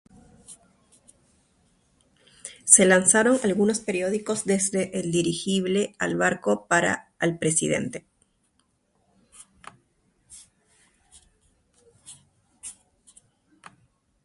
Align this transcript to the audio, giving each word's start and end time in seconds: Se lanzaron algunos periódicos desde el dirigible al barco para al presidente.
Se 2.65 2.85
lanzaron 2.85 3.39
algunos 3.43 3.79
periódicos 3.81 4.45
desde 4.45 4.99
el 4.99 5.11
dirigible 5.11 5.93
al 5.99 6.15
barco 6.15 6.65
para 6.65 7.13
al 7.19 7.37
presidente. 7.37 8.07